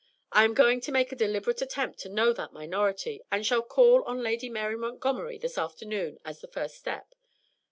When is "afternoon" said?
5.59-6.19